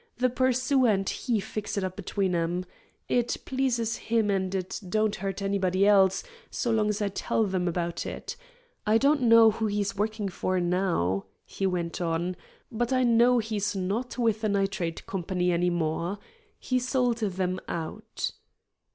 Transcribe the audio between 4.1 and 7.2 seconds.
and it don't hurt anybody else, so long as I